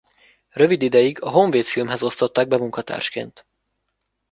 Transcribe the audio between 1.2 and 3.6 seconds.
a Honvéd filmhez osztották be munkatársként.